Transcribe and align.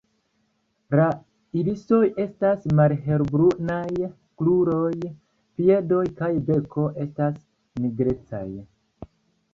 La 0.99 1.03
irisoj 1.59 1.99
estas 2.23 2.65
malhelbrunaj; 2.79 3.83
kruroj, 4.43 4.89
piedoj 5.61 6.03
kaj 6.23 6.33
beko 6.51 6.89
estas 7.07 7.41
nigrecaj. 7.85 8.47